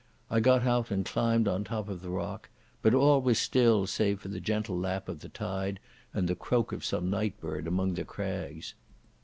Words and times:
I 0.31 0.39
got 0.39 0.63
out 0.65 0.89
and 0.89 1.05
climbed 1.05 1.47
on 1.47 1.61
the 1.61 1.69
top 1.69 1.87
of 1.87 2.01
the 2.01 2.09
rock, 2.09 2.49
but 2.81 2.95
all 2.95 3.21
was 3.21 3.37
still 3.37 3.85
save 3.85 4.19
for 4.19 4.29
the 4.29 4.39
gentle 4.39 4.75
lap 4.75 5.07
of 5.07 5.19
the 5.19 5.29
tide 5.29 5.79
and 6.11 6.27
the 6.27 6.33
croak 6.33 6.71
of 6.71 6.83
some 6.83 7.11
night 7.11 7.39
bird 7.39 7.67
among 7.67 7.93
the 7.93 8.03
crags. 8.03 8.73